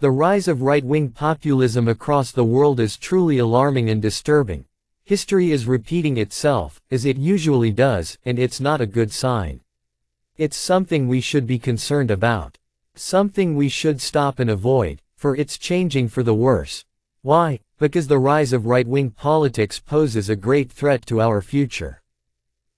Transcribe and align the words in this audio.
The 0.00 0.10
rise 0.10 0.48
of 0.48 0.62
right-wing 0.62 1.10
populism 1.10 1.86
across 1.86 2.32
the 2.32 2.42
world 2.42 2.80
is 2.80 2.96
truly 2.96 3.36
alarming 3.36 3.90
and 3.90 4.00
disturbing. 4.00 4.64
History 5.04 5.50
is 5.50 5.66
repeating 5.66 6.16
itself, 6.16 6.80
as 6.90 7.04
it 7.04 7.18
usually 7.18 7.70
does, 7.70 8.16
and 8.24 8.38
it's 8.38 8.60
not 8.60 8.80
a 8.80 8.86
good 8.86 9.12
sign. 9.12 9.60
It's 10.38 10.56
something 10.56 11.06
we 11.06 11.20
should 11.20 11.46
be 11.46 11.58
concerned 11.58 12.10
about. 12.10 12.56
Something 12.94 13.54
we 13.54 13.68
should 13.68 14.00
stop 14.00 14.38
and 14.38 14.48
avoid, 14.48 15.02
for 15.16 15.36
it's 15.36 15.58
changing 15.58 16.08
for 16.08 16.22
the 16.22 16.32
worse. 16.32 16.86
Why? 17.20 17.60
Because 17.78 18.06
the 18.06 18.18
rise 18.18 18.54
of 18.54 18.64
right-wing 18.64 19.10
politics 19.10 19.80
poses 19.80 20.30
a 20.30 20.34
great 20.34 20.72
threat 20.72 21.04
to 21.08 21.20
our 21.20 21.42
future. 21.42 22.00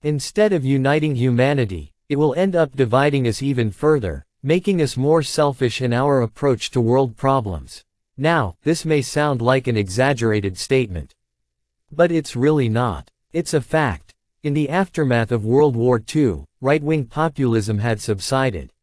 Instead 0.01 0.51
of 0.51 0.65
uniting 0.65 1.15
humanity, 1.15 1.93
it 2.09 2.17
will 2.17 2.35
end 2.35 2.53
up 2.53 2.75
dividing 2.75 3.25
us 3.29 3.41
even 3.41 3.71
further, 3.71 4.25
making 4.45 4.81
us 4.81 4.97
more 4.97 5.23
selfish 5.23 5.81
in 5.81 5.93
our 5.93 6.21
approach 6.21 6.69
to 6.69 6.81
world 6.81 7.15
problems. 7.15 7.85
Now, 8.17 8.57
this 8.63 8.83
may 8.83 9.01
sound 9.01 9.41
like 9.41 9.67
an 9.67 9.77
exaggerated 9.77 10.57
statement. 10.57 11.15
But 11.89 12.11
it's 12.11 12.35
really 12.35 12.67
not. 12.67 13.09
It's 13.31 13.53
a 13.53 13.61
fact. 13.61 14.13
In 14.43 14.53
the 14.53 14.67
aftermath 14.67 15.31
of 15.31 15.45
World 15.45 15.77
War 15.77 16.03
II, 16.13 16.43
right-wing 16.59 17.05
populism 17.05 17.77
had 17.77 18.01
subsided. 18.01 18.73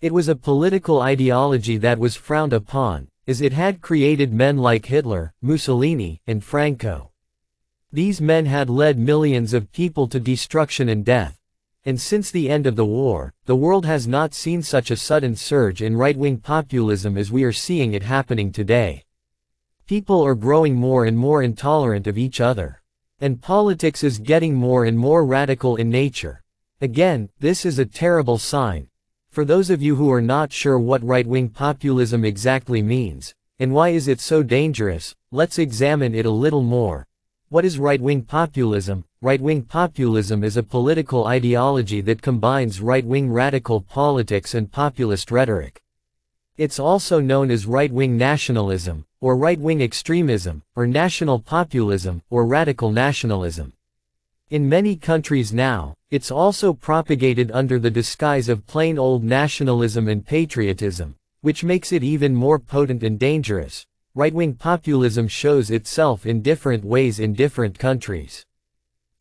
It 0.00 0.14
was 0.14 0.28
a 0.28 0.36
political 0.36 1.00
ideology 1.00 1.76
that 1.78 1.98
was 1.98 2.14
frowned 2.14 2.52
upon, 2.52 3.08
as 3.26 3.40
it 3.40 3.52
had 3.52 3.80
created 3.80 4.32
men 4.32 4.58
like 4.58 4.86
Hitler, 4.86 5.32
Mussolini, 5.42 6.20
and 6.28 6.44
Franco. 6.44 7.10
These 7.92 8.20
men 8.20 8.46
had 8.46 8.70
led 8.70 8.96
millions 8.96 9.54
of 9.54 9.72
people 9.72 10.06
to 10.08 10.20
destruction 10.20 10.88
and 10.88 11.04
death, 11.04 11.40
and 11.84 12.00
since 12.00 12.30
the 12.30 12.48
end 12.48 12.66
of 12.66 12.76
the 12.76 12.84
war, 12.84 13.34
the 13.44 13.56
world 13.56 13.84
has 13.84 14.08
not 14.08 14.32
seen 14.32 14.62
such 14.62 14.90
a 14.90 14.96
sudden 14.96 15.36
surge 15.36 15.82
in 15.82 15.96
right-wing 15.96 16.38
populism 16.38 17.18
as 17.18 17.30
we 17.30 17.44
are 17.44 17.52
seeing 17.52 17.92
it 17.92 18.02
happening 18.02 18.50
today. 18.50 19.04
People 19.86 20.22
are 20.22 20.34
growing 20.34 20.74
more 20.74 21.04
and 21.04 21.16
more 21.16 21.42
intolerant 21.42 22.06
of 22.06 22.16
each 22.16 22.40
other. 22.40 22.80
And 23.20 23.40
politics 23.40 24.02
is 24.02 24.18
getting 24.18 24.54
more 24.54 24.86
and 24.86 24.98
more 24.98 25.24
radical 25.24 25.76
in 25.76 25.90
nature. 25.90 26.42
Again, 26.80 27.28
this 27.38 27.64
is 27.64 27.78
a 27.78 27.86
terrible 27.86 28.38
sign. 28.38 28.88
For 29.30 29.44
those 29.44 29.70
of 29.70 29.82
you 29.82 29.96
who 29.96 30.10
are 30.10 30.22
not 30.22 30.52
sure 30.52 30.78
what 30.78 31.04
right-wing 31.04 31.50
populism 31.50 32.24
exactly 32.24 32.82
means, 32.82 33.34
and 33.58 33.72
why 33.72 33.90
is 33.90 34.08
it 34.08 34.20
so 34.20 34.42
dangerous, 34.42 35.14
let's 35.30 35.58
examine 35.58 36.14
it 36.14 36.26
a 36.26 36.30
little 36.30 36.62
more. 36.62 37.06
What 37.50 37.64
is 37.64 37.78
right-wing 37.78 38.22
populism? 38.22 39.04
Right-wing 39.24 39.62
populism 39.62 40.44
is 40.44 40.58
a 40.58 40.62
political 40.62 41.24
ideology 41.28 42.02
that 42.02 42.20
combines 42.20 42.82
right-wing 42.82 43.32
radical 43.32 43.80
politics 43.80 44.52
and 44.52 44.70
populist 44.70 45.30
rhetoric. 45.30 45.80
It's 46.58 46.78
also 46.78 47.20
known 47.20 47.50
as 47.50 47.64
right-wing 47.64 48.18
nationalism, 48.18 49.06
or 49.22 49.38
right-wing 49.38 49.80
extremism, 49.80 50.62
or 50.76 50.86
national 50.86 51.38
populism, 51.38 52.20
or 52.28 52.44
radical 52.44 52.92
nationalism. 52.92 53.72
In 54.50 54.68
many 54.68 54.94
countries 54.94 55.54
now, 55.54 55.94
it's 56.10 56.30
also 56.30 56.74
propagated 56.74 57.50
under 57.50 57.78
the 57.78 57.90
disguise 57.90 58.50
of 58.50 58.66
plain 58.66 58.98
old 58.98 59.24
nationalism 59.24 60.06
and 60.06 60.26
patriotism, 60.26 61.16
which 61.40 61.64
makes 61.64 61.92
it 61.92 62.04
even 62.04 62.34
more 62.34 62.58
potent 62.58 63.02
and 63.02 63.18
dangerous. 63.18 63.86
Right-wing 64.14 64.56
populism 64.56 65.28
shows 65.28 65.70
itself 65.70 66.26
in 66.26 66.42
different 66.42 66.84
ways 66.84 67.20
in 67.20 67.32
different 67.32 67.78
countries. 67.78 68.44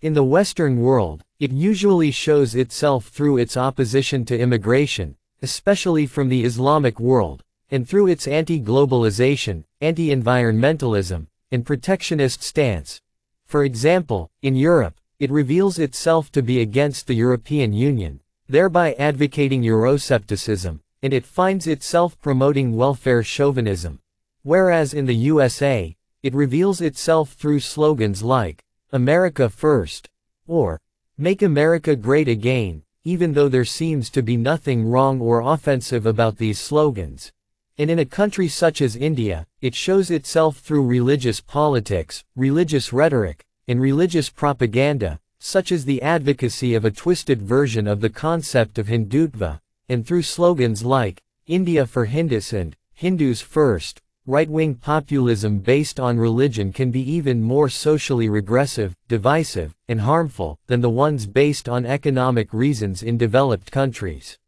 In 0.04 0.14
the 0.14 0.22
Western 0.22 0.82
world, 0.82 1.24
it 1.40 1.54
usually 1.54 2.12
shows 2.12 2.56
itself 2.56 3.08
through 3.08 3.38
its 3.38 3.56
opposition 3.56 4.26
to 4.26 4.38
immigration, 4.38 5.16
especially 5.42 6.08
from 6.08 6.28
the 6.28 6.44
Islamic 6.44 7.00
world, 7.00 7.42
and 7.72 7.88
through 7.88 8.08
its 8.08 8.28
anti-globalization, 8.28 9.64
anti-environmentalism, 9.80 11.28
and 11.54 11.66
protectionist 11.66 12.44
stance. 12.44 13.00
For 13.46 13.64
example, 13.64 14.30
in 14.42 14.58
Europe, 14.58 15.00
it 15.20 15.32
reveals 15.32 15.80
itself 15.80 16.30
to 16.34 16.42
be 16.42 16.60
against 16.60 17.08
the 17.08 17.16
European 17.16 17.72
Union, 17.72 18.20
thereby 18.50 18.96
advocating 18.96 19.62
Euroscepticism, 19.62 20.82
and 21.02 21.14
it 21.14 21.26
finds 21.26 21.66
itself 21.66 22.20
promoting 22.20 22.76
welfare 22.76 23.24
chauvinism, 23.24 24.02
Whereas 24.42 24.94
in 24.94 25.06
the 25.06 25.16
USA, 25.32 25.96
it 26.22 26.36
reveals 26.36 26.82
itself 26.82 27.32
through 27.32 27.62
slogans 27.62 28.22
like, 28.22 28.66
America 28.94 29.50
First, 29.50 30.08
or, 30.46 30.80
Make 31.18 31.42
America 31.42 31.96
Great 31.96 32.28
Again, 32.28 32.84
even 33.04 33.34
though 33.34 33.50
there 33.50 33.66
seems 33.66 34.12
to 34.12 34.22
be 34.22 34.38
nothing 34.38 34.88
wrong 34.88 35.20
or 35.20 35.40
offensive 35.40 36.06
about 36.06 36.38
these 36.38 36.60
slogans. 36.60 37.32
And 37.80 37.90
in 37.90 37.98
a 37.98 38.06
country 38.06 38.48
such 38.48 38.84
as 38.84 38.96
India, 38.96 39.48
it 39.62 39.74
shows 39.74 40.12
itself 40.12 40.60
through 40.60 40.86
religious 40.86 41.42
politics, 41.42 42.24
religious 42.36 42.94
rhetoric, 42.94 43.44
and 43.68 43.82
religious 43.82 44.30
propaganda, 44.30 45.20
such 45.40 45.72
as 45.72 45.86
the 45.86 46.04
advocacy 46.04 46.76
of 46.76 46.86
a 46.86 46.92
twisted 46.92 47.42
version 47.42 47.88
of 47.88 48.00
the 48.00 48.12
concept 48.12 48.78
of 48.78 48.90
Hindutva, 48.90 49.60
and 49.90 50.06
through 50.06 50.22
slogans 50.22 50.86
like, 50.86 51.20
India 51.48 51.88
for 51.88 52.06
Hindus 52.06 52.54
and 52.54 52.76
Hindus 52.94 53.42
First, 53.42 54.04
Right-wing 54.26 54.76
populism 54.76 55.60
based 55.60 56.00
on 56.00 56.18
religion 56.18 56.72
can 56.72 56.92
be 56.92 57.02
even 57.12 57.44
more 57.44 57.68
socially 57.68 58.30
regressive, 58.30 58.96
divisive, 59.10 59.76
and 59.90 60.00
harmful 60.00 60.58
than 60.68 60.80
the 60.80 60.90
ones 60.90 61.26
based 61.28 61.68
on 61.68 61.86
economic 61.86 62.54
reasons 62.54 63.04
in 63.04 63.18
developed 63.18 63.70
countries. 63.70 64.40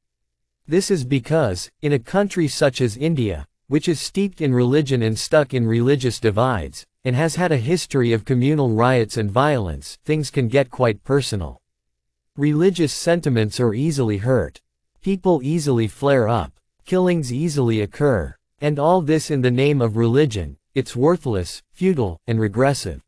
This 0.65 0.89
is 0.89 1.03
because, 1.03 1.69
in 1.81 1.91
a 1.91 1.99
country 1.99 2.47
such 2.47 2.79
as 2.79 2.95
India, 2.95 3.47
which 3.67 3.89
is 3.89 3.99
steeped 3.99 4.39
in 4.39 4.53
religion 4.53 5.01
and 5.01 5.19
stuck 5.19 5.53
in 5.53 5.67
religious 5.67 6.21
divides, 6.21 6.85
and 7.03 7.13
has 7.13 7.35
had 7.35 7.51
a 7.51 7.57
history 7.57 8.13
of 8.13 8.23
communal 8.23 8.69
riots 8.69 9.17
and 9.17 9.29
violence, 9.29 9.97
things 10.05 10.31
can 10.31 10.47
get 10.47 10.69
quite 10.69 11.03
personal. 11.03 11.61
Religious 12.37 12.93
sentiments 12.93 13.59
are 13.59 13.73
easily 13.73 14.19
hurt. 14.19 14.61
People 15.01 15.41
easily 15.43 15.89
flare 15.89 16.29
up. 16.29 16.53
Killings 16.85 17.33
easily 17.33 17.81
occur. 17.81 18.37
And 18.65 18.79
all 18.79 19.01
this 19.01 19.29
in 19.29 19.41
the 19.41 19.51
name 19.51 19.79
of 19.79 19.95
religion, 19.95 20.57
it's 20.73 20.95
worthless, 20.95 21.61
futile, 21.71 22.19
and 22.25 22.39
regressive. 22.39 23.03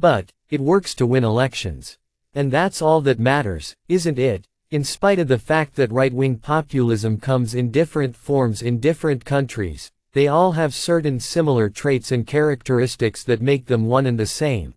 But, 0.00 0.32
it 0.50 0.60
works 0.60 0.92
to 0.96 1.06
win 1.06 1.22
elections. 1.22 1.98
And 2.34 2.50
that's 2.50 2.82
all 2.82 3.00
that 3.02 3.20
matters, 3.20 3.76
isn't 3.88 4.18
it? 4.18 4.48
In 4.72 4.82
spite 4.82 5.20
of 5.20 5.28
the 5.28 5.38
fact 5.38 5.76
that 5.76 5.92
right-wing 5.92 6.38
populism 6.38 7.18
comes 7.18 7.54
in 7.54 7.70
different 7.70 8.16
forms 8.16 8.60
in 8.60 8.80
different 8.80 9.24
countries, 9.24 9.92
they 10.14 10.26
all 10.26 10.50
have 10.50 10.74
certain 10.74 11.20
similar 11.20 11.70
traits 11.70 12.10
and 12.10 12.26
characteristics 12.26 13.22
that 13.22 13.40
make 13.40 13.66
them 13.66 13.86
one 13.86 14.04
and 14.04 14.18
the 14.18 14.26
same. 14.26 14.74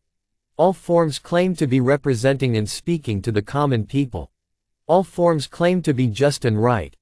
All 0.56 0.74
forms 0.74 1.18
claim 1.18 1.56
to 1.56 1.66
be 1.66 1.80
representing 1.80 2.56
and 2.56 2.70
speaking 2.70 3.24
to 3.24 3.32
the 3.32 3.42
common 3.42 3.88
people. 3.88 4.30
All 4.86 5.02
forms 5.02 5.48
claim 5.48 5.82
to 5.82 5.96
be 5.96 6.06
just 6.06 6.46
and 6.46 6.62
right, 6.62 6.96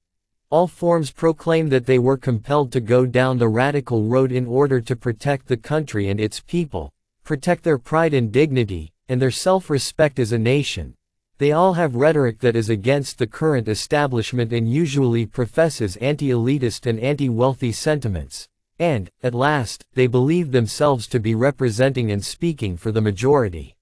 all 0.50 0.66
forms 0.66 1.10
proclaim 1.10 1.68
that 1.68 1.86
they 1.86 1.98
were 1.98 2.16
compelled 2.16 2.70
to 2.72 2.80
go 2.80 3.06
down 3.06 3.38
the 3.38 3.48
radical 3.48 4.04
road 4.04 4.30
in 4.30 4.46
order 4.46 4.80
to 4.80 4.96
protect 4.96 5.46
the 5.46 5.56
country 5.56 6.08
and 6.08 6.20
its 6.20 6.40
people, 6.40 6.92
protect 7.24 7.64
their 7.64 7.78
pride 7.78 8.14
and 8.14 8.30
dignity, 8.30 8.92
and 9.08 9.20
their 9.20 9.30
self-respect 9.30 10.18
as 10.18 10.32
a 10.32 10.38
nation. 10.38 10.94
They 11.38 11.50
all 11.50 11.72
have 11.72 11.96
rhetoric 11.96 12.38
that 12.40 12.54
is 12.54 12.70
against 12.70 13.18
the 13.18 13.26
current 13.26 13.66
establishment 13.66 14.52
and 14.52 14.72
usually 14.72 15.26
professes 15.26 15.96
anti-elitist 15.96 16.86
and 16.86 17.00
anti-wealthy 17.00 17.72
sentiments. 17.72 18.48
And, 18.78 19.10
at 19.22 19.34
last, 19.34 19.84
they 19.94 20.06
believe 20.06 20.52
themselves 20.52 21.06
to 21.08 21.20
be 21.20 21.34
representing 21.34 22.10
and 22.10 22.24
speaking 22.24 22.76
for 22.76 22.92
the 22.92 23.00
majority. 23.00 23.76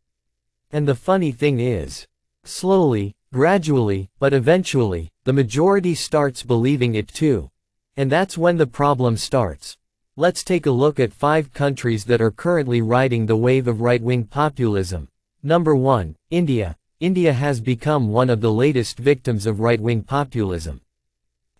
And 0.70 0.88
the 0.88 0.94
funny 0.94 1.32
thing 1.32 1.60
is, 1.60 2.06
slowly, 2.44 3.14
Gradually, 3.32 4.10
but 4.19 4.34
eventually, 4.34 5.10
the 5.25 5.32
majority 5.32 5.94
starts 5.94 6.43
believing 6.43 6.94
it 6.94 7.09
too. 7.09 7.48
And 7.97 8.12
that's 8.12 8.37
when 8.37 8.59
the 8.59 8.66
problem 8.66 9.16
starts. 9.16 9.78
Let's 10.16 10.44
take 10.44 10.67
a 10.67 10.70
look 10.70 11.00
at 11.00 11.14
five 11.14 11.50
countries 11.55 12.05
that 12.05 12.20
are 12.20 12.31
currently 12.31 12.82
riding 12.82 13.25
the 13.25 13.37
wave 13.37 13.69
of 13.69 13.81
right-wing 13.81 14.25
populism. 14.25 15.08
Number 15.43 15.75
1, 15.75 16.14
India. 16.29 16.76
India 17.00 17.32
has 17.32 17.62
become 17.62 18.11
one 18.11 18.29
of 18.29 18.43
the 18.43 18.52
latest 18.52 18.99
victims 18.99 19.46
of 19.46 19.61
right-wing 19.61 20.02
populism. 20.02 20.82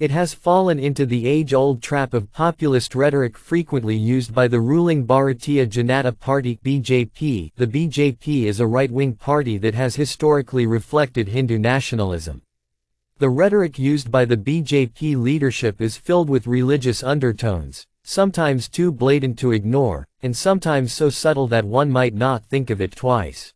It 0.03 0.11
has 0.11 0.35
fallen 0.35 0.81
into 0.81 1.07
the 1.07 1.29
age-old 1.29 1.81
trap 1.81 2.13
of 2.13 2.33
populist 2.33 2.97
rhetoric 2.97 3.39
frequently 3.39 3.95
used 3.95 4.35
by 4.35 4.49
the 4.49 4.59
ruling 4.59 5.07
Bharatiya 5.07 5.69
Janata 5.69 6.19
Party 6.19 6.59
BJP. 6.65 7.53
The 7.55 7.67
BJP 7.69 8.47
is 8.47 8.59
a 8.59 8.67
right-wing 8.67 9.15
party 9.15 9.59
that 9.59 9.77
has 9.77 9.95
historically 9.95 10.67
reflected 10.67 11.29
Hindu 11.29 11.57
nationalism. 11.57 12.43
The 13.19 13.31
rhetoric 13.31 13.79
used 13.79 14.11
by 14.11 14.25
the 14.25 14.37
BJP 14.37 15.23
leadership 15.23 15.81
is 15.81 15.97
filled 15.97 16.29
with 16.29 16.49
religious 16.49 17.05
undertones, 17.05 17.87
sometimes 18.03 18.69
too 18.69 18.91
blatant 18.91 19.39
to 19.39 19.53
ignore, 19.53 20.09
and 20.21 20.37
sometimes 20.37 20.93
so 20.93 21.11
subtle 21.11 21.47
that 21.47 21.65
one 21.65 21.93
might 21.93 22.13
not 22.13 22.45
think 22.47 22.71
of 22.71 22.81
it 22.81 22.97
twice. 22.97 23.55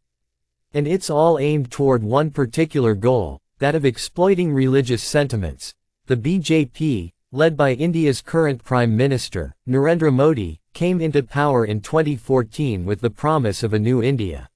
And 0.72 0.86
it's 0.86 1.10
all 1.10 1.40
aimed 1.40 1.72
toward 1.72 2.04
one 2.04 2.30
particular 2.30 2.94
goal, 2.94 3.40
that 3.58 3.74
of 3.74 3.84
exploiting 3.84 4.52
religious 4.52 5.02
sentiments, 5.02 5.74
the 6.06 6.16
BJP, 6.16 7.12
led 7.32 7.56
by 7.56 7.72
India's 7.72 8.22
current 8.22 8.62
Prime 8.62 8.96
Minister, 8.96 9.56
Narendra 9.68 10.12
Modi, 10.12 10.60
came 10.72 11.00
into 11.00 11.22
power 11.22 11.64
in 11.64 11.80
2014 11.80 12.84
with 12.84 13.00
the 13.00 13.10
promise 13.10 13.64
of 13.64 13.72
a 13.72 13.78
new 13.78 14.00
India. 14.00 14.48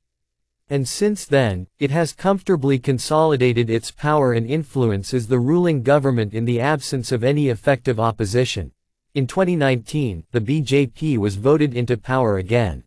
And 0.68 0.88
since 0.88 1.24
then, 1.24 1.66
it 1.80 1.90
has 1.90 2.12
comfortably 2.12 2.78
consolidated 2.78 3.68
its 3.68 3.90
power 3.90 4.32
and 4.32 4.46
influence 4.46 5.12
as 5.12 5.26
the 5.26 5.40
ruling 5.40 5.82
government 5.82 6.34
in 6.34 6.44
the 6.44 6.60
absence 6.60 7.10
of 7.10 7.24
any 7.24 7.48
effective 7.48 7.98
opposition. 7.98 8.70
In 9.14 9.26
2019, 9.26 10.22
the 10.30 10.40
BJP 10.40 11.18
was 11.18 11.34
voted 11.34 11.74
into 11.74 11.96
power 11.96 12.38
again. 12.38 12.84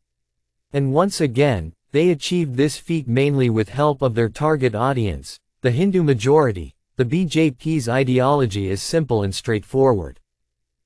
And 0.72 0.94
once 0.94 1.20
again, 1.20 1.74
they 1.92 2.12
achieved 2.12 2.56
this 2.56 2.78
feat 2.78 3.10
mainly 3.10 3.50
with 3.50 3.68
help 3.68 4.02
of 4.02 4.16
their 4.16 4.30
target 4.30 4.74
audience, 4.74 5.38
the 5.60 5.72
Hindu 5.72 6.02
majority. 6.02 6.76
The 6.96 7.06
BJP's 7.06 7.90
ideology 7.90 8.70
is 8.70 8.84
simple 8.84 9.24
and 9.24 9.34
straightforward. 9.34 10.20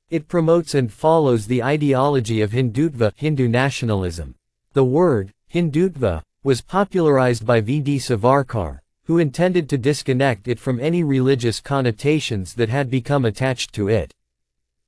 It 0.09 0.29
promotes 0.29 0.73
and 0.73 0.91
follows 0.91 1.47
the 1.47 1.61
ideology 1.61 2.41
of 2.41 2.51
Hindutva, 2.51 3.11
Hindu 3.17 3.49
nationalism. 3.49 4.35
The 4.71 4.85
word, 4.85 5.33
Hindutva, 5.53 6.21
was 6.43 6.61
popularized 6.61 7.45
by 7.45 7.59
V. 7.59 7.81
D. 7.81 7.97
Savarkar, 7.97 8.79
who 9.03 9.17
intended 9.17 9.67
to 9.67 9.77
disconnect 9.77 10.47
it 10.47 10.59
from 10.59 10.79
any 10.79 11.03
religious 11.03 11.59
connotations 11.59 12.53
that 12.53 12.69
had 12.69 12.89
become 12.89 13.25
attached 13.25 13.73
to 13.73 13.89
it. 13.89 14.13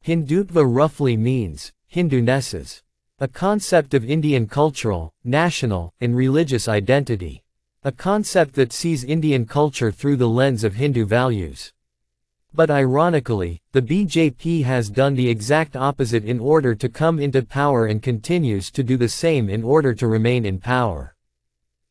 Hindutva 0.06 0.64
roughly 0.66 1.18
means, 1.18 1.74
Hindunesses. 1.94 2.82
A 3.20 3.28
concept 3.28 3.94
of 3.94 4.10
Indian 4.10 4.48
cultural, 4.48 5.12
national, 5.26 5.94
and 6.00 6.16
religious 6.16 6.70
identity. 6.70 7.44
A 7.86 7.94
concept 7.94 8.56
that 8.56 8.74
sees 8.74 9.06
Indian 9.06 9.46
culture 9.46 9.90
through 9.90 10.18
the 10.18 10.28
lens 10.28 10.66
of 10.66 10.76
Hindu 10.76 11.06
values. 11.06 11.72
But 12.54 12.70
ironically, 12.70 13.62
the 13.72 13.82
BJP 13.82 14.66
has 14.66 14.90
done 14.90 15.16
the 15.16 15.30
exact 15.30 15.78
opposite 15.78 16.26
in 16.26 16.42
order 16.42 16.76
to 16.76 16.90
come 16.90 17.20
into 17.20 17.42
power 17.42 17.86
and 17.86 18.04
continues 18.04 18.70
to 18.72 18.84
do 18.84 18.98
the 18.98 19.08
same 19.08 19.50
in 19.50 19.64
order 19.64 19.94
to 19.94 20.08
remain 20.08 20.46
in 20.46 20.60
power. 20.60 21.16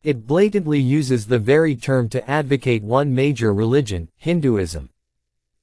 It 0.03 0.27
blatantly 0.27 0.79
uses 0.79 1.25
the 1.25 1.39
very 1.39 1.75
term 1.75 2.07
to 2.09 2.29
advocate 2.29 2.83
one 2.83 3.15
major 3.15 3.51
religion, 3.51 4.09
Hinduism. 4.17 4.91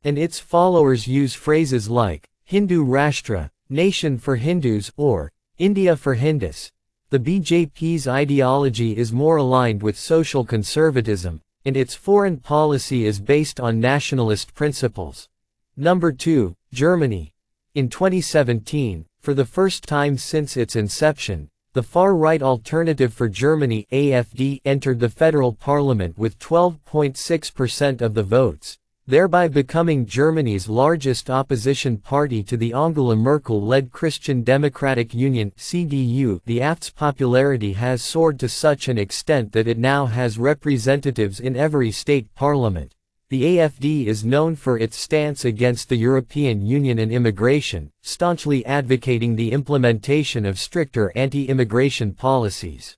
And 0.02 0.18
its 0.18 0.40
followers 0.40 1.06
use 1.06 1.34
phrases 1.34 1.88
like, 1.88 2.28
Hindu 2.42 2.84
Rashtra, 2.84 3.52
Nation 3.68 4.18
for 4.18 4.34
Hindus, 4.34 4.90
or, 4.96 5.30
India 5.56 5.94
for 5.96 6.14
Hindus. 6.14 6.72
The 7.08 7.20
BJP's 7.20 8.08
ideology 8.08 8.96
is 8.96 9.12
more 9.12 9.36
aligned 9.36 9.80
with 9.80 9.96
social 9.96 10.44
conservatism, 10.44 11.40
and 11.64 11.76
its 11.76 11.94
foreign 11.94 12.38
policy 12.38 13.06
is 13.06 13.20
based 13.20 13.60
on 13.60 13.78
nationalist 13.78 14.54
principles. 14.54 15.28
Number 15.76 16.10
2, 16.10 16.56
Germany. 16.72 17.32
In 17.76 17.88
2017, 17.88 19.06
for 19.20 19.34
the 19.34 19.44
first 19.44 19.84
time 19.84 20.18
since 20.18 20.56
its 20.56 20.74
inception, 20.74 21.48
the 21.74 21.82
far-right 21.84 22.42
Alternative 22.42 23.14
for 23.14 23.28
Germany 23.28 23.86
AFD 23.92 24.62
entered 24.64 24.98
the 24.98 25.08
federal 25.08 25.52
parliament 25.52 26.18
with 26.18 26.40
12.6% 26.40 28.00
of 28.00 28.14
the 28.14 28.24
votes, 28.24 28.78
thereby 29.08 29.46
becoming 29.46 30.04
Germany's 30.04 30.68
largest 30.68 31.30
opposition 31.30 31.96
party 31.96 32.42
to 32.42 32.56
the 32.56 32.72
Angela 32.72 33.14
Merkel-led 33.14 33.92
Christian 33.92 34.42
Democratic 34.42 35.14
Union 35.14 35.52
CDU. 35.56 36.40
The 36.44 36.58
AFD's 36.58 36.90
popularity 36.90 37.74
has 37.74 38.02
soared 38.02 38.40
to 38.40 38.48
such 38.48 38.88
an 38.88 38.98
extent 38.98 39.52
that 39.52 39.68
it 39.68 39.78
now 39.78 40.06
has 40.06 40.38
representatives 40.38 41.38
in 41.38 41.54
every 41.54 41.92
state 41.92 42.34
parliament. 42.34 42.96
The 43.28 43.58
AFD 43.58 44.06
is 44.06 44.24
known 44.24 44.56
for 44.56 44.76
its 44.76 44.96
stance 44.96 45.44
against 45.44 45.88
the 45.88 45.96
European 45.96 46.66
Union 46.66 46.98
and 46.98 47.12
immigration, 47.12 47.92
staunchly 48.00 48.66
advocating 48.66 49.36
the 49.36 49.52
implementation 49.52 50.44
of 50.44 50.58
stricter 50.58 51.12
anti-immigration 51.14 52.14
policies. 52.14 52.96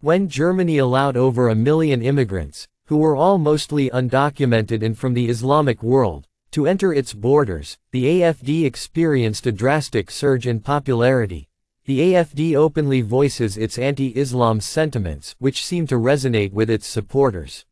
When 0.00 0.28
Germany 0.28 0.78
allowed 0.78 1.16
over 1.16 1.48
a 1.48 1.54
million 1.54 2.02
immigrants, 2.02 2.68
who 2.86 2.98
were 2.98 3.16
all 3.16 3.38
mostly 3.38 3.88
undocumented 3.90 4.82
and 4.82 4.98
from 4.98 5.14
the 5.14 5.28
Islamic 5.28 5.82
world, 5.82 6.26
to 6.50 6.66
enter 6.66 6.92
its 6.92 7.14
borders, 7.14 7.78
the 7.90 8.04
AFD 8.04 8.64
experienced 8.64 9.46
a 9.46 9.52
drastic 9.52 10.10
surge 10.10 10.46
in 10.46 10.60
popularity. 10.60 11.48
The 11.86 12.12
AFD 12.12 12.54
openly 12.54 13.00
voices 13.00 13.56
its 13.56 13.78
anti-Islam 13.78 14.60
sentiments, 14.60 15.34
which 15.38 15.64
seem 15.64 15.86
to 15.88 15.96
resonate 15.96 16.52
with 16.52 16.70
its 16.70 16.86
supporters. 16.86 17.64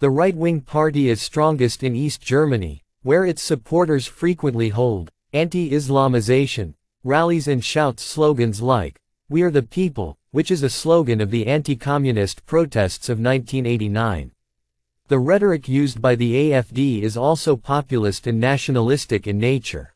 The 0.00 0.10
right-wing 0.10 0.62
party 0.62 1.08
is 1.08 1.22
strongest 1.22 1.82
in 1.82 1.94
East 1.94 2.20
Germany, 2.20 2.82
where 3.02 3.24
its 3.24 3.42
supporters 3.42 4.06
frequently 4.06 4.70
hold 4.70 5.10
anti-Islamization 5.32 6.74
rallies 7.02 7.48
and 7.48 7.64
shout 7.64 7.98
slogans 7.98 8.60
like, 8.60 9.00
We 9.28 9.42
are 9.42 9.50
the 9.50 9.62
people, 9.62 10.18
which 10.32 10.50
is 10.50 10.62
a 10.62 10.70
slogan 10.70 11.20
of 11.20 11.30
the 11.30 11.46
anti-communist 11.46 12.46
protests 12.46 13.08
of 13.08 13.18
1989. 13.18 14.30
The 15.08 15.18
rhetoric 15.18 15.68
used 15.68 16.00
by 16.00 16.14
the 16.14 16.52
AFD 16.52 17.02
is 17.02 17.16
also 17.16 17.56
populist 17.56 18.28
and 18.28 18.38
nationalistic 18.38 19.26
in 19.26 19.38
nature. 19.38 19.94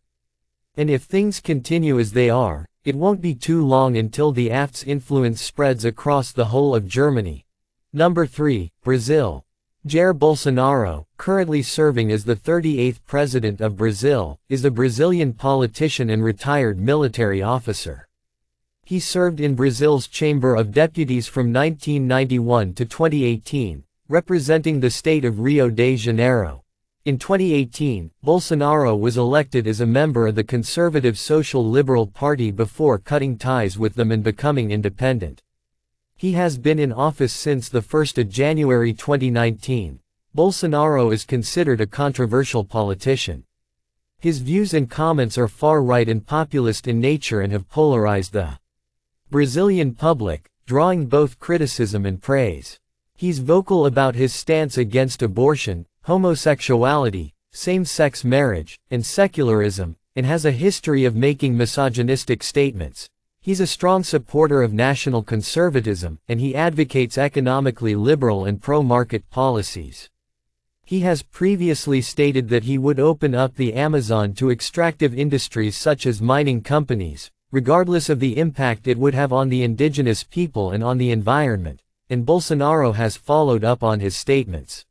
And 0.76 0.90
if 0.90 1.04
things 1.04 1.38
continue 1.38 2.00
as 2.00 2.12
they 2.12 2.28
are, 2.28 2.66
it 2.84 2.96
won't 2.96 3.20
be 3.20 3.34
too 3.34 3.64
long 3.64 3.96
until 3.96 4.32
the 4.32 4.48
AFD's 4.48 4.82
influence 4.82 5.40
spreads 5.40 5.84
across 5.84 6.32
the 6.32 6.46
whole 6.46 6.74
of 6.74 6.88
Germany. 6.88 7.46
Number 7.92 8.26
3, 8.26 8.72
Brazil. 8.82 9.44
Jair 9.86 10.12
Bolsonaro, 10.12 11.06
currently 11.16 11.62
serving 11.62 12.10
as 12.10 12.24
the 12.24 12.34
38th 12.34 12.98
president 13.06 13.60
of 13.60 13.76
Brazil, 13.76 14.40
is 14.48 14.64
a 14.64 14.70
Brazilian 14.70 15.32
politician 15.32 16.10
and 16.10 16.24
retired 16.24 16.78
military 16.80 17.40
officer. 17.40 18.08
He 18.86 19.00
served 19.00 19.40
in 19.40 19.54
Brazil's 19.54 20.06
Chamber 20.06 20.54
of 20.54 20.70
Deputies 20.70 21.26
from 21.26 21.50
1991 21.50 22.74
to 22.74 22.84
2018, 22.84 23.82
representing 24.10 24.78
the 24.78 24.90
state 24.90 25.24
of 25.24 25.40
Rio 25.40 25.70
de 25.70 25.96
Janeiro. 25.96 26.64
In 27.06 27.16
2018, 27.16 28.10
Bolsonaro 28.22 28.94
was 28.94 29.16
elected 29.16 29.66
as 29.66 29.80
a 29.80 29.86
member 29.86 30.26
of 30.26 30.34
the 30.34 30.44
conservative 30.44 31.18
Social 31.18 31.66
Liberal 31.66 32.06
Party 32.06 32.50
before 32.50 32.98
cutting 32.98 33.38
ties 33.38 33.78
with 33.78 33.94
them 33.94 34.12
and 34.12 34.22
becoming 34.22 34.70
independent. 34.70 35.42
He 36.14 36.32
has 36.32 36.58
been 36.58 36.78
in 36.78 36.92
office 36.92 37.32
since 37.32 37.70
the 37.70 37.80
1st 37.80 38.18
of 38.18 38.28
January 38.28 38.92
2019. 38.92 39.98
Bolsonaro 40.36 41.10
is 41.10 41.24
considered 41.24 41.80
a 41.80 41.86
controversial 41.86 42.64
politician. 42.64 43.44
His 44.18 44.40
views 44.40 44.74
and 44.74 44.90
comments 44.90 45.38
are 45.38 45.48
far-right 45.48 46.08
and 46.10 46.26
populist 46.26 46.86
in 46.86 47.00
nature 47.00 47.40
and 47.40 47.50
have 47.50 47.70
polarized 47.70 48.34
the 48.34 48.58
Brazilian 49.34 49.94
public, 49.94 50.48
drawing 50.64 51.06
both 51.06 51.40
criticism 51.40 52.06
and 52.06 52.22
praise. 52.22 52.78
He's 53.16 53.40
vocal 53.40 53.84
about 53.84 54.14
his 54.14 54.32
stance 54.32 54.78
against 54.78 55.24
abortion, 55.24 55.86
homosexuality, 56.02 57.32
same-sex 57.50 58.22
marriage, 58.22 58.78
and 58.92 59.04
secularism, 59.04 59.96
and 60.14 60.24
has 60.24 60.44
a 60.44 60.52
history 60.52 61.04
of 61.04 61.16
making 61.16 61.56
misogynistic 61.56 62.44
statements. 62.44 63.10
He's 63.40 63.58
a 63.58 63.66
strong 63.66 64.04
supporter 64.04 64.62
of 64.62 64.72
national 64.72 65.24
conservatism, 65.24 66.20
and 66.28 66.38
he 66.38 66.54
advocates 66.54 67.18
economically 67.18 67.96
liberal 67.96 68.44
and 68.44 68.62
pro-market 68.62 69.28
policies. 69.30 70.10
He 70.84 71.00
has 71.00 71.24
previously 71.24 72.02
stated 72.02 72.50
that 72.50 72.62
he 72.62 72.78
would 72.78 73.00
open 73.00 73.34
up 73.34 73.56
the 73.56 73.74
Amazon 73.74 74.32
to 74.34 74.52
extractive 74.52 75.12
industries 75.12 75.76
such 75.76 76.06
as 76.06 76.22
mining 76.22 76.60
companies, 76.60 77.32
regardless 77.54 78.08
of 78.08 78.18
the 78.18 78.36
impact 78.36 78.88
it 78.88 78.98
would 78.98 79.14
have 79.14 79.32
on 79.32 79.48
the 79.48 79.62
indigenous 79.62 80.24
people 80.24 80.72
and 80.72 80.82
on 80.82 80.98
the 80.98 81.12
environment, 81.12 81.80
and 82.10 82.26
Bolsonaro 82.26 82.92
has 82.96 83.16
followed 83.16 83.62
up 83.62 83.80
on 83.80 84.00
his 84.00 84.16
statements. 84.16 84.84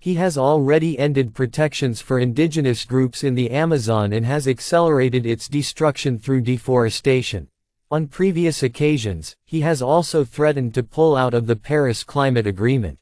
He 0.00 0.14
has 0.14 0.38
already 0.38 0.98
ended 0.98 1.34
protections 1.34 2.00
for 2.00 2.18
indigenous 2.18 2.86
groups 2.86 3.22
in 3.22 3.34
the 3.34 3.50
Amazon 3.50 4.14
and 4.14 4.24
has 4.24 4.48
accelerated 4.48 5.26
its 5.26 5.48
destruction 5.48 6.18
through 6.18 6.40
deforestation. 6.40 7.48
On 7.90 8.06
previous 8.06 8.62
occasions, 8.62 9.36
he 9.44 9.60
has 9.60 9.82
also 9.82 10.24
threatened 10.24 10.72
to 10.72 10.82
pull 10.82 11.14
out 11.14 11.34
of 11.34 11.46
the 11.46 11.56
Paris 11.56 12.04
Climate 12.04 12.46
Agreement. 12.46 12.98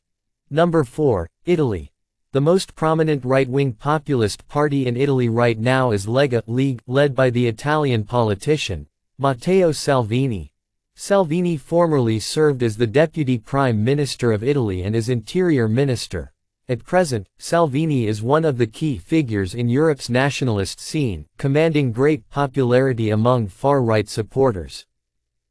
Number 0.51 0.83
4, 0.83 1.31
Italy. 1.45 1.93
The 2.33 2.41
most 2.41 2.77
prominent 2.77 3.25
right-wing 3.25 3.73
populist 3.73 4.47
party 4.47 4.87
in 4.87 4.97
Italy 4.97 5.29
right 5.29 5.59
now 5.59 5.91
is 5.91 6.07
Lega 6.07 6.45
League, 6.47 6.81
led 6.87 7.13
by 7.13 7.29
the 7.29 7.45
Italian 7.45 8.05
politician, 8.05 8.87
Matteo 9.19 9.73
Salvini. 9.73 10.53
Salvini 10.95 11.57
formerly 11.57 12.21
served 12.21 12.63
as 12.63 12.77
the 12.77 12.87
Deputy 12.87 13.37
Prime 13.37 13.83
Minister 13.83 14.31
of 14.31 14.45
Italy 14.45 14.83
and 14.83 14.95
as 14.95 15.09
Interior 15.09 15.67
Minister. 15.67 16.33
At 16.69 16.85
present, 16.85 17.27
Salvini 17.39 18.07
is 18.07 18.23
one 18.23 18.45
of 18.45 18.59
the 18.59 18.67
key 18.69 18.97
figures 18.97 19.57
in 19.57 19.69
Europe's 19.69 20.09
nationalist 20.09 20.79
scene, 20.79 21.27
commanding 21.37 21.91
great 21.91 22.31
popularity 22.31 23.11
among 23.11 23.49
far-right 23.49 24.09
supporters. 24.09 24.87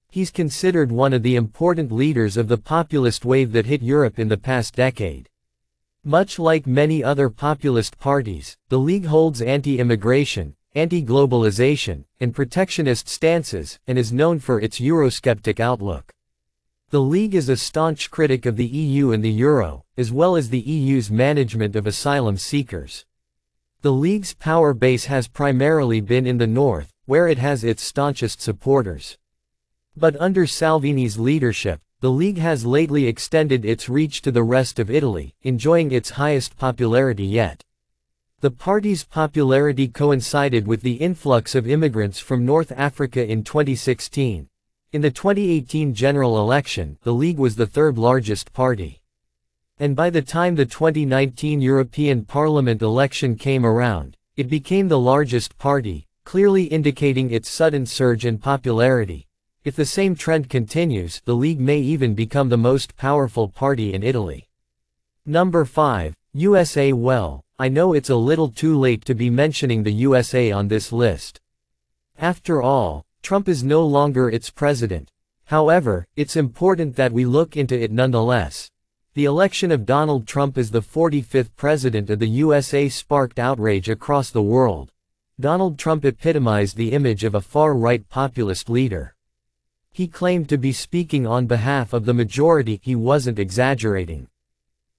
He's 0.10 0.32
considered 0.32 0.94
one 0.94 1.12
of 1.12 1.24
the 1.24 1.36
important 1.36 1.92
leaders 1.92 2.38
of 2.38 2.48
the 2.48 2.58
populist 2.58 3.26
wave 3.26 3.52
that 3.52 3.66
hit 3.66 3.82
Europe 3.82 4.18
in 4.18 4.30
the 4.30 4.38
past 4.38 4.78
decade. 4.78 5.28
Much 6.06 6.40
like 6.40 6.66
many 6.66 7.04
other 7.04 7.30
populist 7.30 8.00
parties, 8.00 8.56
the 8.70 8.80
League 8.80 9.08
holds 9.08 9.42
anti-immigration, 9.42 10.56
anti-globalization, 10.74 12.06
and 12.22 12.34
protectionist 12.34 13.10
stances, 13.10 13.80
and 13.86 14.00
is 14.00 14.14
known 14.14 14.40
for 14.40 14.62
its 14.62 14.80
Eurosceptic 14.80 15.60
outlook. 15.60 16.14
The 16.90 17.02
League 17.02 17.36
is 17.36 17.50
a 17.50 17.58
staunch 17.58 18.10
critic 18.10 18.46
of 18.46 18.56
the 18.56 18.66
EU 18.66 19.12
and 19.12 19.22
the 19.22 19.30
Euro, 19.30 19.84
as 19.98 20.10
well 20.10 20.38
as 20.38 20.50
the 20.50 20.62
EU's 20.62 21.12
management 21.12 21.76
of 21.76 21.86
asylum 21.86 22.38
seekers. 22.38 23.06
The 23.82 23.92
League's 23.92 24.34
power 24.34 24.74
base 24.74 25.06
has 25.06 25.28
primarily 25.28 26.00
been 26.00 26.26
in 26.26 26.38
the 26.38 26.48
north, 26.48 26.94
where 27.08 27.28
it 27.28 27.40
has 27.40 27.66
its 27.66 27.84
staunchest 27.84 28.42
supporters. 28.42 29.18
But 29.98 30.16
under 30.22 30.48
Salvini's 30.48 31.20
leadership, 31.20 31.82
the 32.02 32.10
League 32.10 32.38
has 32.38 32.66
lately 32.66 33.08
extended 33.08 33.66
its 33.66 33.90
reach 33.90 34.22
to 34.22 34.32
the 34.32 34.44
rest 34.44 34.80
of 34.80 34.90
Italy, 34.90 35.36
enjoying 35.42 35.92
its 35.92 36.12
highest 36.12 36.58
popularity 36.58 37.26
yet. 37.26 37.66
The 38.40 38.52
party's 38.52 39.04
popularity 39.04 39.90
coincided 39.90 40.66
with 40.66 40.82
the 40.82 40.94
influx 40.94 41.56
of 41.56 41.68
immigrants 41.68 42.18
from 42.18 42.46
North 42.46 42.72
Africa 42.72 43.30
in 43.30 43.44
2016. 43.44 44.48
In 44.94 45.02
the 45.02 45.12
2018 45.12 45.94
general 45.94 46.40
election, 46.40 46.98
the 47.04 47.14
League 47.14 47.38
was 47.38 47.58
the 47.58 47.68
third 47.68 47.98
largest 47.98 48.54
party. 48.54 49.02
And 49.78 49.94
by 49.94 50.10
the 50.10 50.22
time 50.22 50.56
the 50.56 50.66
2019 50.66 51.60
European 51.60 52.24
Parliament 52.24 52.82
election 52.82 53.36
came 53.36 53.66
around, 53.66 54.16
it 54.38 54.48
became 54.48 54.88
the 54.88 54.98
largest 54.98 55.58
party, 55.58 56.08
clearly 56.24 56.64
indicating 56.64 57.30
its 57.30 57.50
sudden 57.50 57.86
surge 57.86 58.26
in 58.26 58.38
popularity. 58.38 59.29
If 59.66 59.76
the 59.76 59.86
same 59.86 60.16
trend 60.16 60.50
continues, 60.50 61.22
the 61.26 61.36
League 61.36 61.60
may 61.60 61.80
even 61.80 62.16
become 62.16 62.48
the 62.48 62.58
most 62.58 62.96
powerful 62.96 63.50
party 63.50 63.94
in 63.94 64.04
Italy. 64.04 64.48
Number 65.26 65.66
5, 65.66 66.16
USA 66.32 66.94
Well, 66.94 67.44
I 67.60 67.68
know 67.68 67.92
it's 67.92 68.10
a 68.10 68.16
little 68.16 68.48
too 68.48 68.80
late 68.80 69.04
to 69.04 69.14
be 69.14 69.30
mentioning 69.30 69.84
the 69.84 69.92
USA 69.92 70.50
on 70.50 70.70
this 70.70 70.94
list. 70.94 71.42
After 72.18 72.62
all, 72.62 73.06
Trump 73.22 73.50
is 73.50 73.62
no 73.62 73.86
longer 73.86 74.30
its 74.30 74.50
president. 74.50 75.12
However, 75.44 76.08
it's 76.16 76.38
important 76.38 76.96
that 76.96 77.12
we 77.12 77.26
look 77.26 77.58
into 77.58 77.78
it 77.78 77.92
nonetheless. 77.92 78.72
The 79.14 79.26
election 79.26 79.74
of 79.74 79.86
Donald 79.86 80.26
Trump 80.26 80.58
as 80.58 80.72
the 80.72 80.82
45th 80.82 81.50
president 81.58 82.10
of 82.10 82.20
the 82.20 82.30
USA 82.30 82.88
sparked 82.88 83.38
outrage 83.38 83.90
across 83.90 84.30
the 84.30 84.42
world. 84.42 84.94
Donald 85.38 85.78
Trump 85.78 86.06
epitomized 86.06 86.78
the 86.78 86.94
image 86.94 87.26
of 87.26 87.36
a 87.36 87.42
far-right 87.42 88.08
populist 88.08 88.70
leader. 88.70 89.16
He 89.92 90.08
claimed 90.08 90.50
to 90.50 90.58
be 90.58 90.72
speaking 90.72 91.26
on 91.26 91.48
behalf 91.48 91.94
of 91.94 92.06
the 92.06 92.14
majority, 92.14 92.80
he 92.84 92.96
wasn't 92.96 93.40
exaggerating. 93.40 94.28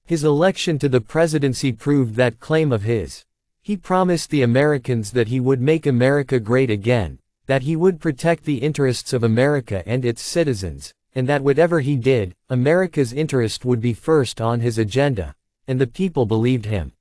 His 0.05 0.25
election 0.25 0.79
to 0.81 0.89
the 0.89 1.01
presidency 1.01 1.73
proved 1.73 2.17
that 2.17 2.41
claim 2.41 2.73
of 2.73 2.83
his. 2.83 3.25
He 3.63 3.77
promised 3.77 4.31
the 4.31 4.43
Americans 4.43 5.13
that 5.13 5.29
he 5.29 5.39
would 5.39 5.61
make 5.61 5.87
America 5.87 6.41
great 6.41 6.71
again, 6.71 7.19
that 7.47 7.63
he 7.63 7.77
would 7.77 8.01
protect 8.01 8.45
the 8.45 8.59
interests 8.59 9.13
of 9.13 9.23
America 9.23 9.83
and 9.87 10.05
its 10.05 10.23
citizens, 10.23 10.95
and 11.15 11.29
that 11.29 11.43
whatever 11.43 11.81
he 11.81 11.97
did, 11.97 12.35
America's 12.49 13.13
interest 13.13 13.65
would 13.65 13.81
be 13.81 13.93
first 13.93 14.41
on 14.41 14.61
his 14.61 14.79
agenda, 14.79 15.35
and 15.69 15.81
the 15.81 15.87
people 15.87 16.27
believed 16.27 16.67
him. 16.67 16.93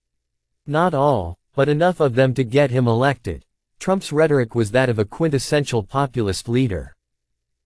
Not 0.68 0.94
all, 0.94 1.38
but 1.56 1.70
enough 1.70 2.00
of 2.00 2.16
them 2.16 2.34
to 2.36 2.44
get 2.44 2.72
him 2.72 2.88
elected. 2.88 3.46
Trump's 3.80 4.12
rhetoric 4.12 4.54
was 4.54 4.72
that 4.72 4.90
of 4.90 5.00
a 5.00 5.06
quintessential 5.06 5.84
populist 5.84 6.48
leader. 6.50 6.96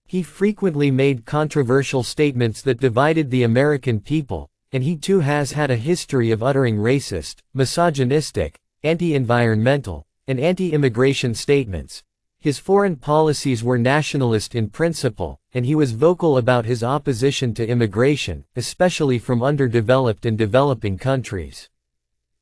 He 0.06 0.22
frequently 0.22 0.90
made 0.90 1.24
controversial 1.24 2.02
statements 2.02 2.60
that 2.62 2.80
divided 2.80 3.30
the 3.30 3.42
American 3.42 4.00
people, 4.00 4.50
and 4.70 4.84
he 4.84 4.96
too 4.96 5.20
has 5.20 5.52
had 5.52 5.70
a 5.70 5.76
history 5.76 6.30
of 6.30 6.42
uttering 6.42 6.76
racist, 6.76 7.36
misogynistic, 7.54 8.60
anti-environmental, 8.82 10.06
and 10.28 10.38
anti-immigration 10.38 11.34
statements. 11.34 12.02
His 12.38 12.58
foreign 12.58 12.96
policies 12.96 13.64
were 13.64 13.78
nationalist 13.78 14.54
in 14.54 14.68
principle, 14.68 15.40
and 15.54 15.64
he 15.64 15.74
was 15.74 15.92
vocal 15.92 16.36
about 16.36 16.66
his 16.66 16.84
opposition 16.84 17.54
to 17.54 17.66
immigration, 17.66 18.44
especially 18.56 19.18
from 19.18 19.42
underdeveloped 19.42 20.26
and 20.26 20.36
developing 20.36 20.98
countries. 20.98 21.70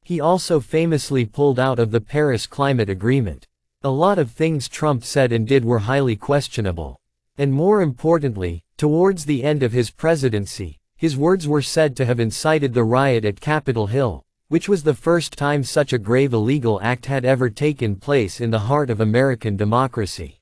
He 0.03 0.21
also 0.21 0.59
famously 0.59 1.25
pulled 1.25 1.61
out 1.61 1.79
of 1.79 1.93
the 1.93 2.01
Paris 2.01 2.49
Climate 2.49 2.91
Agreement. 2.91 3.47
A 3.85 3.91
lot 3.91 4.19
of 4.19 4.33
things 4.33 4.69
Trump 4.69 5.05
said 5.05 5.31
and 5.31 5.47
did 5.47 5.65
were 5.65 5.81
highly 5.81 6.17
questionable. 6.17 6.99
And 7.39 7.53
more 7.53 7.81
importantly, 7.81 8.65
towards 8.77 9.25
the 9.25 9.43
end 9.43 9.63
of 9.63 9.73
his 9.73 9.91
presidency, 9.91 10.79
his 10.97 11.17
words 11.17 11.49
were 11.49 11.63
said 11.63 11.97
to 11.97 12.05
have 12.05 12.21
incited 12.21 12.75
the 12.75 12.85
riot 12.85 13.25
at 13.25 13.41
Capitol 13.41 13.87
Hill, 13.87 14.25
which 14.49 14.69
was 14.69 14.83
the 14.83 14.93
first 14.93 15.39
time 15.39 15.65
such 15.65 15.95
a 15.95 15.99
grave 15.99 16.35
illegal 16.35 16.79
act 16.83 17.07
had 17.07 17.25
ever 17.25 17.49
taken 17.49 17.97
place 17.97 18.39
in 18.39 18.51
the 18.51 18.59
heart 18.59 18.91
of 18.91 19.01
American 19.01 19.57
democracy. 19.57 20.41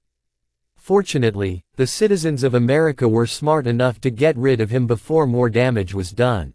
Fortunately, 0.75 1.63
the 1.77 1.87
citizens 1.87 2.43
of 2.43 2.55
America 2.55 3.09
were 3.09 3.27
smart 3.27 3.69
enough 3.69 4.01
to 4.01 4.11
get 4.11 4.37
rid 4.37 4.61
of 4.61 4.71
him 4.71 4.89
before 4.89 5.29
more 5.29 5.49
damage 5.49 5.95
was 5.95 6.11
done. 6.11 6.55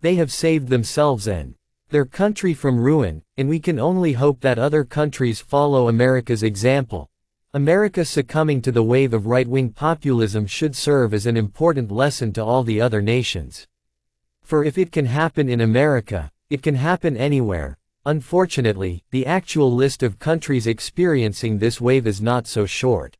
They 0.00 0.14
have 0.14 0.32
saved 0.32 0.68
themselves 0.68 1.28
and 1.28 1.54
their 1.90 2.06
country 2.06 2.54
from 2.54 2.80
ruin, 2.80 3.22
and 3.36 3.48
we 3.48 3.60
can 3.60 3.78
only 3.78 4.14
hope 4.14 4.40
that 4.40 4.58
other 4.58 4.84
countries 4.84 5.40
follow 5.40 5.88
America's 5.88 6.42
example, 6.42 7.09
America 7.52 8.04
succumbing 8.04 8.62
to 8.62 8.70
the 8.70 8.80
wave 8.80 9.12
of 9.12 9.26
right-wing 9.26 9.70
populism 9.70 10.46
should 10.46 10.76
serve 10.76 11.12
as 11.12 11.26
an 11.26 11.36
important 11.36 11.90
lesson 11.90 12.32
to 12.32 12.40
all 12.40 12.62
the 12.62 12.80
other 12.80 13.02
nations. 13.02 13.66
For 14.40 14.62
if 14.62 14.78
it 14.78 14.92
can 14.92 15.06
happen 15.06 15.48
in 15.48 15.60
America, 15.60 16.30
it 16.48 16.62
can 16.62 16.76
happen 16.76 17.16
anywhere. 17.16 17.76
Unfortunately, 18.06 19.02
the 19.10 19.26
actual 19.26 19.74
list 19.74 20.04
of 20.04 20.20
countries 20.20 20.68
experiencing 20.68 21.58
this 21.58 21.80
wave 21.80 22.06
is 22.06 22.20
not 22.20 22.46
so 22.46 22.66
short. 22.66 23.16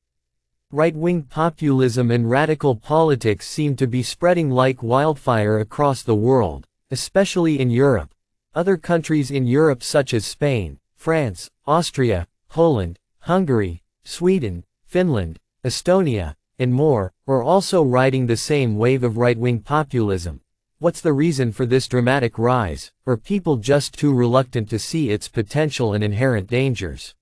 Right-wing 0.70 1.24
populism 1.24 2.12
and 2.12 2.30
radical 2.30 2.76
politics 2.76 3.48
seem 3.48 3.74
to 3.74 3.88
be 3.88 4.04
spreading 4.04 4.48
like 4.48 4.80
wildfire 4.80 5.58
across 5.58 6.04
the 6.04 6.14
world, 6.14 6.68
especially 6.92 7.58
in 7.58 7.68
Europe. 7.68 8.14
Other 8.54 8.76
countries 8.76 9.32
in 9.32 9.48
Europe 9.48 9.82
such 9.82 10.14
as 10.14 10.24
Spain, 10.24 10.78
France, 10.94 11.50
Austria, 11.66 12.28
Poland, 12.48 13.00
Hungary, 13.22 13.82
Sweden, 14.04 14.64
Finland, 14.86 15.38
Estonia, 15.64 16.34
and 16.58 16.72
more, 16.72 17.12
are 17.26 17.42
also 17.42 17.82
riding 17.82 18.26
the 18.26 18.36
same 18.36 18.76
wave 18.76 19.04
of 19.04 19.16
right-wing 19.16 19.60
populism. 19.60 20.40
What's 20.78 21.00
the 21.00 21.12
reason 21.12 21.52
for 21.52 21.66
this 21.66 21.86
dramatic 21.86 22.38
rise? 22.38 22.92
Are 23.06 23.16
people 23.16 23.56
just 23.56 23.94
too 23.98 24.14
reluctant 24.14 24.70
to 24.70 24.78
see 24.78 25.10
its 25.10 25.28
potential 25.28 25.92
and 25.92 26.02
inherent 26.02 26.48
dangers? 26.48 27.14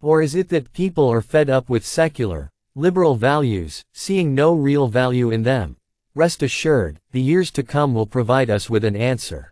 Or 0.00 0.20
is 0.20 0.34
it 0.34 0.48
that 0.50 0.72
people 0.72 1.08
are 1.08 1.22
fed 1.22 1.48
up 1.48 1.68
with 1.68 1.86
secular, 1.86 2.50
liberal 2.74 3.14
values, 3.14 3.84
seeing 3.92 4.34
no 4.34 4.54
real 4.54 4.88
value 4.88 5.30
in 5.30 5.42
them? 5.42 5.76
Rest 6.14 6.42
assured, 6.42 7.00
the 7.12 7.20
years 7.20 7.50
to 7.52 7.62
come 7.62 7.94
will 7.94 8.06
provide 8.06 8.50
us 8.50 8.68
with 8.68 8.84
an 8.84 8.96
answer. 8.96 9.51